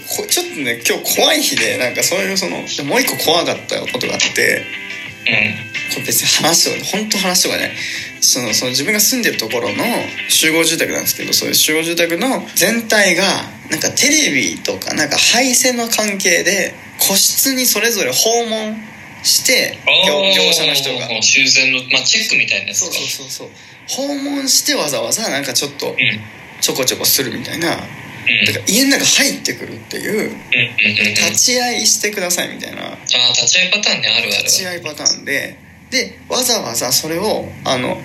[0.00, 2.58] かこちょっとね今日怖い日でなんかそういうその
[2.88, 4.62] もう一個怖かったことがあって
[5.92, 7.72] これ別に話とか本当話とかね
[8.20, 9.84] そのその自分が住んでるところの
[10.28, 13.24] 集合住宅なんですけどそういう集合住宅の全体が
[13.70, 18.76] なんかテレビとかなんか配線の関係で個室にそれぞれ訪問
[19.22, 21.08] して業業者の人が。
[21.22, 23.48] 修繕の、まあ、チェックみたいなやつそうかそうそうそう。
[23.88, 25.96] 訪問してわざわざなんかちょっとうんうん。
[26.64, 27.76] ちょこちょこするみたいな
[28.46, 30.30] だかうんら家の中入ってくるっていう
[31.16, 32.82] 立ち会いしてくださいみたいな。
[32.82, 32.96] ああ
[33.32, 34.42] 立ち会いパターンねあるある。
[34.44, 35.58] 立ち会いパターンで
[35.90, 38.00] でわざわざそれをあの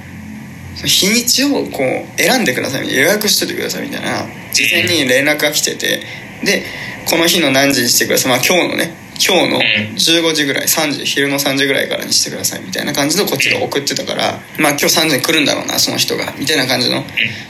[0.85, 6.01] 日にちをこう選んでください予約しといてくださいみたいな事前に連絡が来てて
[6.43, 6.63] で
[7.09, 8.31] この日の何時にしてください。
[8.31, 9.59] まあ今日のね今日の
[9.95, 17.03] 15時ぐらい3時昼の3時ぐらいからにしてくださいみたいな感じのこっちが送ってたからまあ今日3時に来るんだろうなその人がみたいな感じの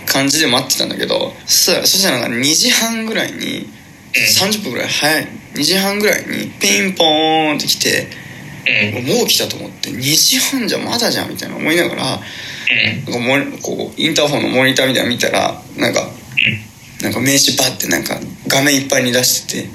[0.05, 3.69] 感じで待ってたんだけどそしたらそしたらなんか2時半ぐらいに
[4.13, 8.07] 30分ぐらい早い2時半ぐらいにピンポーンって来て
[8.95, 9.05] うん。
[9.05, 16.07] もう来たと思って2時半じゃまだじゃんみたいな思いながらなんかこうインターホンのモニターみたいなの見たらなんか
[17.01, 19.69] なんか名刺バッてなんか画面いっぱいに出してて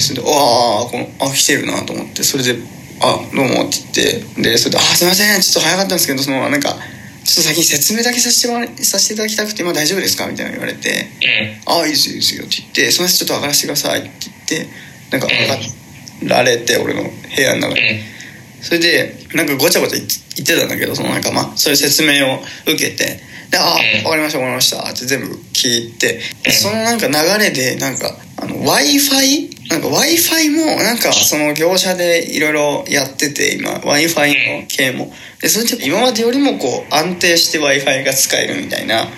[0.00, 2.56] それで「ああこのあ来てるな」と思ってそれで
[3.00, 6.76] 「あどうも」って言ってでそれで「あすいませんちょっと早かったんですけどそのなんか
[7.24, 11.08] ちょっと先に説明だけさせてもらさせていただきたくて今大丈夫ですか?」みたいなの言われて
[11.66, 14.10] 「ああいいですよいいですよ」って言って「すいませんちょっと上がらせてください」って
[14.48, 14.68] 言って
[15.10, 18.15] なんか上がられて俺の部屋の中に。
[18.62, 20.08] それでなんかごちゃごちゃ言っ
[20.46, 23.20] てたんだけどそのなんかまあそういう説明を受けて。
[23.50, 24.02] で「あうん。
[24.02, 26.20] 分かりました分かりました」って全部聞いて。
[26.50, 35.12] そのなんか流れでなんか w i f i なんか w i f i もなんかその業者でいろいろやってて今 w i f i の系も。
[35.40, 39.08] でそれって今までよりもこう安定して w i f i が使えるみたいな。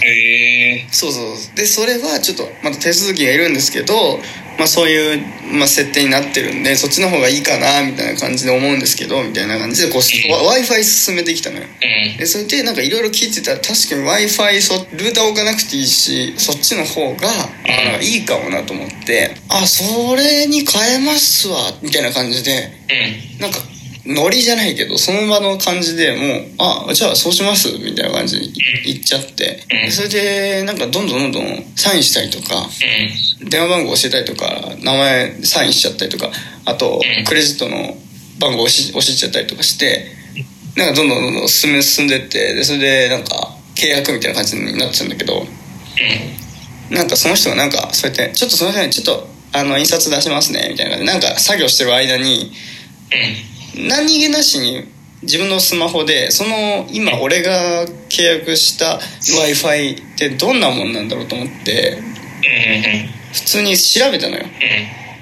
[0.00, 1.56] へえそうそう。
[1.56, 4.20] でそれはちょっとまた手続きがいるんですけど、
[4.58, 5.22] まあ、そういう、
[5.56, 11.62] まあ、設定になってるんでそっちの方がいいかなみたいな感じで思うんですけどみたいな感じでこう w i f i 進めてきたのよ。
[11.62, 12.18] うん。
[12.18, 22.72] でそれでなんかいろいろ聞いてたら確かに w i f i ルーター置かなくていいしそっちの方があいいかもなと思ってあそれに変えますわみたいな感じで
[23.38, 23.40] うん。
[23.40, 23.60] なんか
[24.08, 28.46] ノリじゃないけどその場の感じでもう「あじゃあそうします」みたいな感じで
[28.86, 29.64] 言っちゃって。
[29.84, 29.92] うん。
[29.92, 32.68] それでなんかどんどんどんどんサインしたりとか
[33.42, 36.30] 電話番号教えたりとか名前サインしちゃったりとか
[36.64, 37.24] あとうん。
[37.24, 37.96] クレジットの
[38.38, 40.06] 番号押し押しちゃったりとかして
[40.76, 45.46] なんかどんどんどんどん進め進んでってでそれでなんか契約みたいな感じになってたんだけど
[46.90, 52.52] なんかその人がなんかそうやって「ちょっとすいませんちょっとあの印刷出しますね」みたいな感じでなんか作業してる間に
[53.86, 54.84] 何気なしに
[55.22, 61.98] 自分のスマホでその今俺が契約した w i f i ってどんなもんなんだろうと思って
[63.32, 64.44] 普通に調べたのよ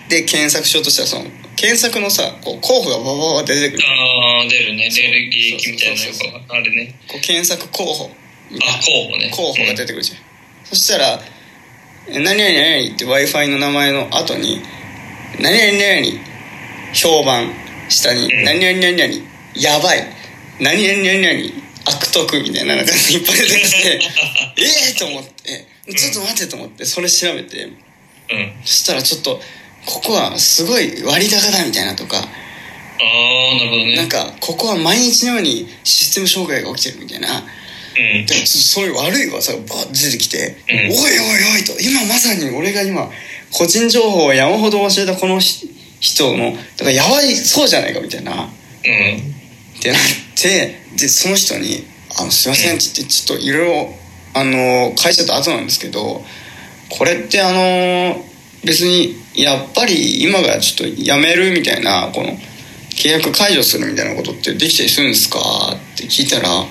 [0.09, 1.25] で検索しようとしたらその
[1.57, 10.19] 検索のさこう候補がババババ出てくるああ出るね出る履歴みたいなのがあるねこう検索候補あ候補ね候補が出てくるじゃん、
[10.65, 11.21] そしたら
[12.09, 14.61] 「何々何々」って w i f i の名前の後に
[15.41, 16.25] 「何々何々」
[16.95, 19.15] 評判下にうん「何々何々」
[19.55, 20.07] やばい
[20.61, 24.01] 「何々何々」悪徳みたいななんかいっぱい出てきて
[24.59, 25.77] ええと思って。
[25.95, 27.65] ちょっと待ってと思ってそれ調べて。
[27.65, 27.73] うん。
[28.65, 29.41] そしたらちょっと
[29.87, 32.17] ここはすごい割高だみたいなとか。
[32.19, 33.97] ああなるほどね。
[33.97, 37.29] なんかここは毎日のようにシステム障害が起きてるみたいな。
[37.39, 38.27] うん。
[38.27, 40.79] でそそういう悪い噂がバーッて出てきて「うん。
[40.79, 43.09] おいおいおい」と今まさに俺が今
[43.53, 45.71] 個人情報を山ほど教えたこのひ
[46.01, 48.33] 人のだからやばいそうじゃないかみたいな。
[48.33, 48.47] うん。
[48.47, 48.49] っ
[49.81, 50.01] てなっ
[50.35, 51.85] てでその人に
[52.19, 53.95] 「あのすいません」って言ってちょっといろいろ
[54.35, 56.25] あの会社と後なんですけど
[56.89, 58.25] これってあの
[58.65, 62.39] 別にやっぱり今がちょっとやめるみたいなこの
[62.91, 65.39] 契約解除するみたいなことってできたりするんですか
[65.95, 66.67] って聞いたらうん。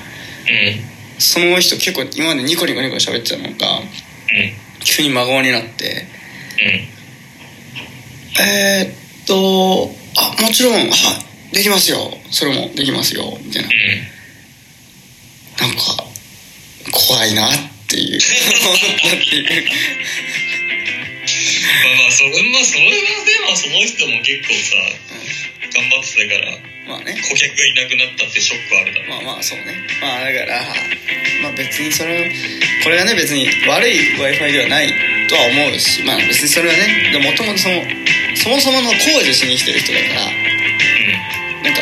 [1.17, 3.81] その人結構今までニコニコニコ喋ってたのが
[4.83, 6.07] 急に真顔になって
[8.37, 11.25] 「えー、っとあもちろんはい
[11.55, 12.11] できますよ。
[12.31, 13.69] それもできますよ」みたいな。
[15.67, 16.03] なんか
[16.91, 17.51] 怖いなっ
[17.87, 18.19] ていう。
[21.85, 24.75] まあまあそれまあそれはでもその人も結構さ
[25.73, 26.57] 頑張ってたから
[26.87, 27.15] まあね。
[27.29, 29.65] 顧客がいなくなったってショックあるだろうまあまあそうね。
[30.01, 30.75] まあだから
[31.41, 32.31] まあ別にそれ
[32.83, 34.93] これがね別に悪い w i f i ではない
[35.29, 37.81] とは思うしまあ別にそれはねもともとその
[38.45, 40.29] そもそもの工事しに来てる人だから
[41.65, 41.81] なんか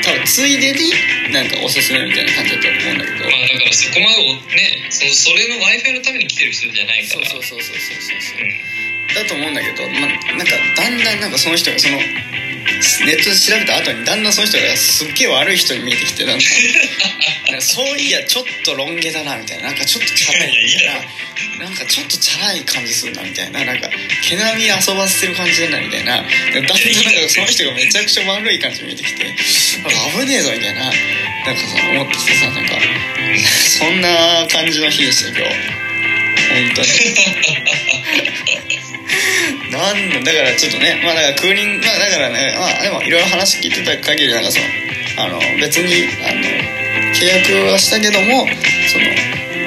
[0.00, 0.88] 多分ついでに
[1.28, 3.28] なんかおすすめみたいな感じだと思うんだけど。
[3.28, 7.28] まあだから設そこまでおねそそれの w i f i のために来てる人じゃないから。
[7.28, 8.20] そうそうそうそうそうそう。
[8.22, 8.84] そううん
[9.14, 12.00] だと思うんだけど、まあ、なんかだんだんなんかその人がその
[13.06, 16.44] ネットで調べた後にだんだんその人がすっげえ悪い人に見えてきてなんか
[17.60, 20.86] そういやちょっとロン毛だなみたいななんかちょっとチャラいみたい
[21.58, 23.88] な なんかちょっとチャラい感じするなみたいななんか
[24.22, 26.74] 毛並み遊ばせてる感じだなみたいなだんだんなんか
[27.28, 29.34] その人がめちゃくちゃ悪い感じに見えてきて
[29.84, 32.74] あ危ねえぞみたいななんかさ思ってきてさなんか
[33.78, 35.84] そんな感じの日でした今日。
[36.54, 36.86] 本当に
[39.74, 44.64] なんだからちょっとねまあだからクーリングまあだからねまあでもいろいろ話聞いてた限りなんかその
[45.26, 46.40] あの別にあの
[47.14, 48.46] 契約はしたけども
[48.90, 49.04] その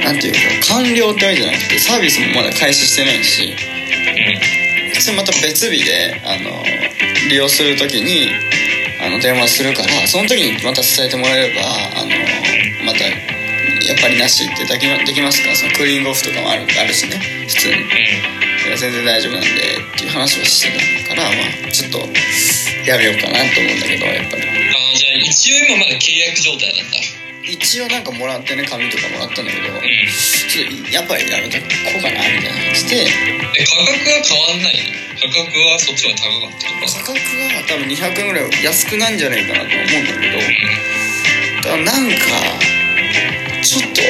[0.04, 6.64] なんていうか完了ってわけじゃなくてサービスもまだ開始してないしうんそれまた別日であの
[7.30, 8.32] 利用するときに
[9.00, 11.62] あの電話するからその時にまた伝えてもらえれば
[12.02, 12.12] あの
[12.86, 15.50] またやっぱりなしってできまできますか？
[15.50, 18.37] らそのクーリングオフとかもあるあるしね普通に。
[18.76, 19.54] 全然大丈夫なんでっ
[19.98, 20.74] ていう話をして
[21.08, 21.36] たからま
[21.68, 22.00] あちょっと
[22.86, 24.44] やめようかなと思うんだけどやっぱり。
[24.44, 24.48] あ
[24.92, 26.98] あじゃあ一応今まだ契約状態なんだ
[27.48, 29.80] 一応なんかもらってね紙とかもらったんだけどうん。
[29.80, 31.64] ちょっとやっぱりやめとこ
[32.00, 33.08] うかなみたいな感じで
[33.56, 34.76] え価格は変わんない？
[35.18, 37.08] の価格はそっちが高かったとか？
[37.08, 37.24] 価格
[37.56, 40.40] は多分200円ぐらい安くなんじゃないかなと思うんだけど
[41.64, 42.60] ただなんか
[43.64, 44.02] ちょっと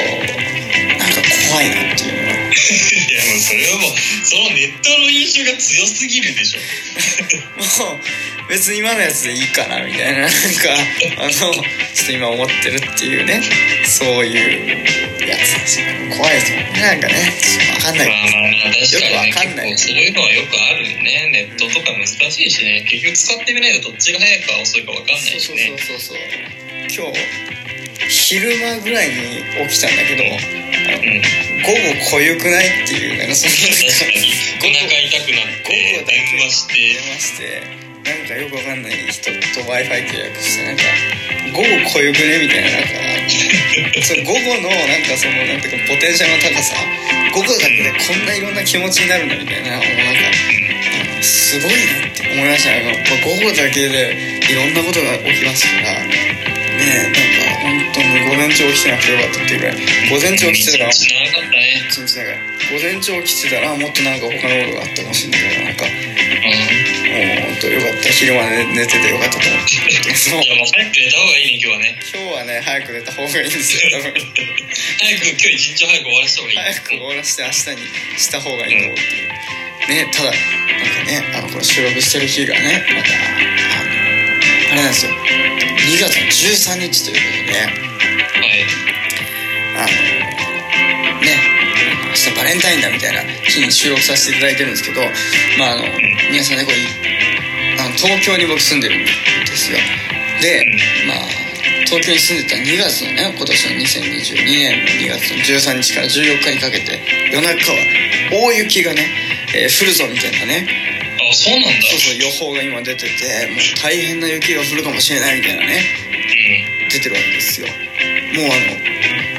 [0.98, 2.17] なんか怖いなっていう
[2.58, 3.92] いやもうそれはもう
[4.26, 6.60] そのネットの印象が強すぎるでしょ。
[7.86, 8.00] もう
[8.50, 10.22] 別に今のやつでいいかなみたいな。
[10.22, 10.34] なんか
[11.18, 11.54] あのちょっ
[12.06, 13.42] と今思ってるっていうね。
[13.86, 16.82] そういうやつですよ怖いですもんね。
[16.82, 17.34] なんかね
[17.76, 18.08] 分かんない。
[18.08, 19.78] まあまあまあ確かにねよくわかんない。
[19.78, 21.30] そういうのはよくあるよね。
[21.32, 22.86] ネットとか難しいしね。
[22.90, 26.18] 結局使ってみないとどっちが早いか遅いか分かんないそうそうしねそうそうそう。
[26.90, 27.48] 今日
[28.10, 29.14] 昼間ぐらいに
[29.68, 40.84] 起きたんだけど午後濃ゆくないっていうなんかそのなんか確かにお腹痛くなって電話して電話してなんかよくわかんない人と w i f i 契約してなんか
[41.52, 46.80] 午後濃ゆくねみたいななんかその午後のなんかそのなんていうかポテンシャルの高さ
[47.36, 57.10] 午後だけでこんないろんな気持ちになるんだみたいなもうなんかすごいなって思いましたねあの午後だけでいろんなことが起きますからねな。
[57.10, 57.20] んか
[57.62, 58.98] 本当に午前中起きてな。
[58.98, 59.76] くてよかったっていうぐらい
[60.10, 64.16] 午前中起きてたら一日長かったね一日だから午前中起きてたらもっとな。
[64.16, 65.38] んか他のことがあったかもしれな。
[65.38, 65.72] いけどな。
[65.72, 66.18] んかうん
[67.08, 80.36] もう本当よかった昼まで寝ててよかったと思ってそういやもう早く寝た方がいいね今日はね今日はね早く寝た方がいいんですよ多分早く今日一日早く終わらせた方がいい早く終わらせて明日にした方がいいと思うっていうねただな。
[80.36, 83.10] んかねあのこれ収録してる日がねまた
[84.78, 85.12] れなんですよ。
[85.12, 87.66] 2月13日ということでね。
[88.38, 88.66] はい
[89.76, 91.58] あのね。
[92.08, 95.02] 明日バレンタインだみたいな日に収録させていただいてるんですけど
[95.60, 95.84] まああの
[96.32, 96.78] 皆さんねこれ
[97.80, 99.12] あの東京に僕住んでるんで
[99.56, 99.78] すよ。
[100.42, 100.66] で
[101.08, 101.18] まあ
[101.86, 107.00] 東京に住んでた2月のね今年の2022年の2月の13日から14日にかけて
[107.32, 107.78] 夜中は
[108.32, 109.08] 大雪がね、
[109.56, 110.87] えー降るぞみたいなね。
[111.48, 115.80] そうなんだそうそう予報が今出ててもう大変な雪が降るかもしれないみたいなね
[116.84, 117.68] うん出てるわけですよ。
[117.68, 118.56] もうあの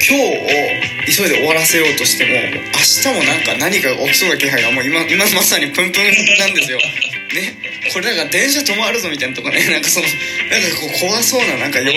[0.01, 6.05] 今日を急いで終わらせようとしても明日もなんか何かが起きそうな気配がもう今今まさにプンプン
[6.39, 6.79] なんですよ。
[6.79, 7.57] ね
[7.93, 11.93] これなんか電車止まるぞみたいなとこね なんかそのなんかこう怖そうななんかよ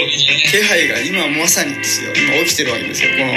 [0.52, 2.14] 気配が今まさにですよ。
[2.16, 3.34] 今起きてるわけですよこの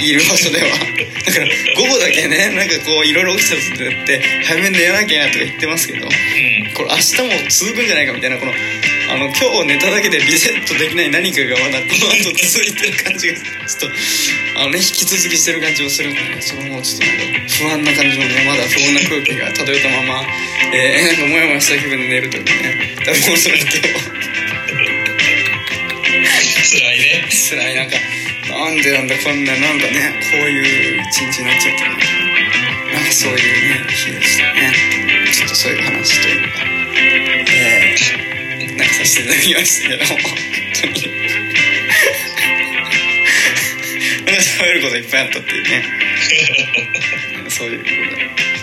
[0.00, 0.68] いる場所では。
[0.68, 6.74] だから午後だけねなんかこういろいろ起きたぞって言って早めに寝なきゃなとか言ってますけどうん。
[6.74, 8.52] これ明日も続くんじゃないかみたいなこの
[9.08, 13.92] あの今日寝ただけでリセットできない何かがまだこの後続いてる感じがちょっ
[14.54, 20.28] とあのね引き続きしてる感じもするんでねそれもちょっと不安な感じもねまだ不穏な空気が漂ったまま
[20.76, 23.80] えー、なんかモヤモヤした気分で寝るというね多分それ今日
[26.68, 27.24] 辛いね。
[27.30, 27.96] 辛いなんか
[28.58, 31.94] なんでなんだこんななんかねこういう一日になっちゃったね
[32.92, 33.00] な。
[33.00, 34.74] んかそういうね日でしたね。
[35.32, 36.58] ちょっとそういう話というか
[37.54, 40.18] えー、なんかさせていただきましたけども本
[40.74, 40.92] 当に。
[44.58, 45.84] 喋ることいっぱいあったっていうね。
[47.50, 48.57] そういうこと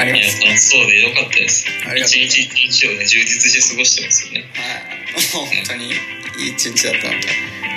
[0.00, 0.40] がありまいやす。
[0.40, 1.66] 楽しそうでよかったです。
[1.96, 4.26] 一日一日をね充実して過ごしてます。
[4.26, 4.80] よねは
[5.20, 7.28] い、本当にいい一日だったなと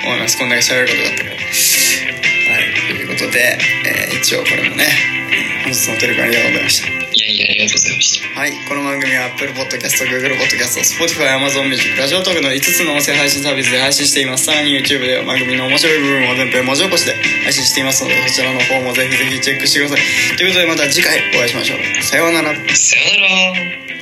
[0.08, 2.74] 思いますこんだけ喋ることだったからはい。
[2.88, 6.88] ということで、えー一応これもねえー本日のテレビありがとうございました。
[6.90, 7.83] いやいやありがとうございました
[8.14, 14.46] はいこの番組は Apple Podcast、Google Podcast、Spotify、Amazon Music、ラジオトークの5つの音声配信サービスで配信しています。
[14.46, 20.38] さらに YouTube では番組の面白い部分を全編文字起こしで配信していますのでそちらの方もぜひぜひチェックしてください。
[20.38, 22.04] ということでまた次回お会いしましょう。
[22.04, 22.54] さようなら。
[22.54, 23.93] さようなら。